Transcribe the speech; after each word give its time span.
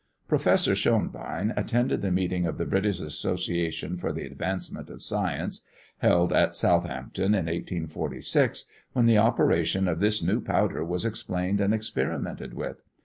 Professor 0.27 0.73
Schonbein 0.73 1.53
attended 1.55 2.01
the 2.01 2.09
meeting 2.09 2.47
of 2.47 2.57
the 2.57 2.65
British 2.65 2.99
Association 2.99 3.97
for 3.97 4.11
the 4.11 4.25
Advancement 4.25 4.89
of 4.89 4.99
Science, 4.99 5.63
held 5.99 6.33
at 6.33 6.55
Southampton, 6.55 7.35
in 7.35 7.45
1846, 7.45 8.65
when 8.93 9.05
the 9.05 9.19
operation 9.19 9.87
of 9.87 9.99
this 9.99 10.23
new 10.23 10.41
power 10.41 10.83
was 10.83 11.05
explained 11.05 11.61
and 11.61 11.71
experimented 11.71 12.55
with. 12.55 12.81